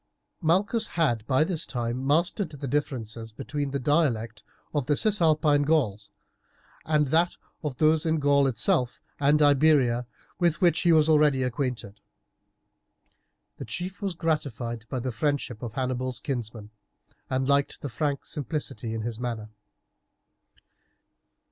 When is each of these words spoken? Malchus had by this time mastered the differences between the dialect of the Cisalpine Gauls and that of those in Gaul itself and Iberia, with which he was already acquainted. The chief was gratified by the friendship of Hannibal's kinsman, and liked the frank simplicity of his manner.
Malchus 0.41 0.87
had 0.97 1.23
by 1.27 1.43
this 1.43 1.63
time 1.67 2.07
mastered 2.07 2.49
the 2.49 2.67
differences 2.67 3.31
between 3.31 3.69
the 3.69 3.77
dialect 3.79 4.41
of 4.73 4.87
the 4.87 4.97
Cisalpine 4.97 5.61
Gauls 5.61 6.09
and 6.85 7.05
that 7.09 7.37
of 7.63 7.77
those 7.77 8.03
in 8.03 8.17
Gaul 8.17 8.47
itself 8.47 8.99
and 9.19 9.43
Iberia, 9.43 10.07
with 10.39 10.59
which 10.59 10.79
he 10.79 10.91
was 10.91 11.07
already 11.07 11.43
acquainted. 11.43 12.01
The 13.57 13.65
chief 13.65 14.01
was 14.01 14.15
gratified 14.15 14.87
by 14.89 14.97
the 14.99 15.11
friendship 15.11 15.61
of 15.61 15.73
Hannibal's 15.73 16.19
kinsman, 16.19 16.71
and 17.29 17.47
liked 17.47 17.81
the 17.81 17.87
frank 17.89 18.25
simplicity 18.25 18.95
of 18.95 19.03
his 19.03 19.19
manner. 19.19 19.49